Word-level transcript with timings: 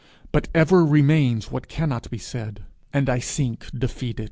But 0.31 0.47
ever 0.55 0.83
remains 0.83 1.51
what 1.51 1.67
cannot 1.67 2.09
be 2.09 2.17
said, 2.17 2.63
and 2.91 3.07
I 3.07 3.19
sink 3.19 3.69
defeated. 3.69 4.19